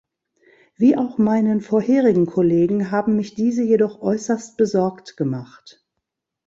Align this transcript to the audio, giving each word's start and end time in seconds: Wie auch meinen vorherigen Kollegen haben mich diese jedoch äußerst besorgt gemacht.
Wie 0.77 0.97
auch 0.97 1.19
meinen 1.19 1.61
vorherigen 1.61 2.25
Kollegen 2.25 2.89
haben 2.89 3.15
mich 3.17 3.35
diese 3.35 3.61
jedoch 3.61 4.01
äußerst 4.01 4.57
besorgt 4.57 5.15
gemacht. 5.15 5.85